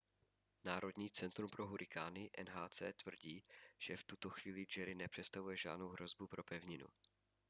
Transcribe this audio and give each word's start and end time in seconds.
národní 0.63 1.09
centrum 1.11 1.49
pro 1.49 1.67
hurikány 1.67 2.29
nhc 2.43 2.81
tvrdí 3.01 3.43
že 3.79 3.97
v 3.97 4.03
tuto 4.03 4.29
chvíli 4.29 4.65
jerry 4.77 4.95
nepředstavuje 4.95 5.57
žádnou 5.57 5.89
hrozbu 5.89 6.27
pro 6.27 6.43
pevninu 6.43 6.87